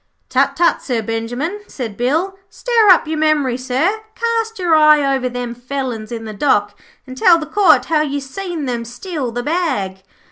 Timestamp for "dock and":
6.33-7.15